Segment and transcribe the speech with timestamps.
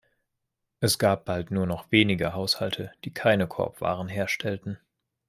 [0.79, 4.79] Es gab bald nur noch wenige Haushalte die keine Korbwaren herstellten.